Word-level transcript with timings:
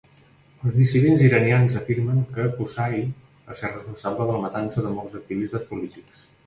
Els 0.67 0.77
dissidents 0.77 1.21
iranians 1.25 1.75
afirmen 1.81 2.23
que 2.37 2.47
Qusay 2.57 2.99
va 3.51 3.61
ser 3.61 3.73
responsable 3.77 4.29
de 4.31 4.35
la 4.39 4.43
matança 4.49 4.89
de 4.89 4.99
molts 5.01 5.21
activistes 5.25 5.73
polítics. 5.75 6.31